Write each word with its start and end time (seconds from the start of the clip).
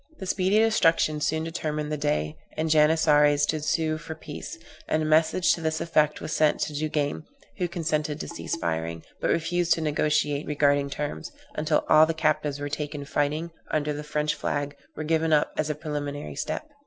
This 0.17 0.31
speedy 0.31 0.57
destruction 0.57 1.21
soon 1.21 1.43
determined 1.43 1.91
the 1.91 1.95
Dey 1.95 2.35
and 2.57 2.71
Janissaries 2.71 3.45
to 3.45 3.61
sue 3.61 3.99
for 3.99 4.15
peace; 4.15 4.57
and 4.87 5.03
a 5.03 5.05
message 5.05 5.53
to 5.53 5.61
this 5.61 5.79
effect 5.79 6.19
was 6.21 6.33
sent 6.33 6.59
to 6.61 6.73
Duguesne, 6.73 7.23
who 7.59 7.67
consented 7.67 8.19
to 8.19 8.27
cease 8.27 8.55
firing, 8.55 9.03
but 9.19 9.29
refused 9.29 9.73
to 9.73 9.81
negociate 9.81 10.47
regarding 10.47 10.89
terms, 10.89 11.31
until 11.53 11.85
all 11.87 12.07
the 12.07 12.15
captives 12.15 12.59
taken 12.71 13.05
fighting 13.05 13.51
under 13.69 13.93
the 13.93 14.03
French 14.03 14.33
flag 14.33 14.75
were 14.95 15.03
given 15.03 15.31
up 15.31 15.53
as 15.55 15.69
a 15.69 15.75
preliminary 15.75 16.33
step. 16.33 16.67